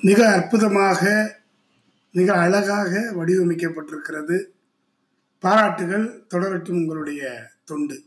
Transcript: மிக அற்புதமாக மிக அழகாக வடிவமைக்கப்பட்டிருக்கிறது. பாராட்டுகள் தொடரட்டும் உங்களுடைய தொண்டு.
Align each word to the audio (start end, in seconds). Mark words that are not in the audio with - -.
மிக 0.00 0.32
அற்புதமாக 0.32 1.02
மிக 2.12 2.34
அழகாக 2.34 3.12
வடிவமைக்கப்பட்டிருக்கிறது. 3.16 4.44
பாராட்டுகள் 5.38 6.26
தொடரட்டும் 6.34 6.80
உங்களுடைய 6.80 7.50
தொண்டு. 7.64 8.02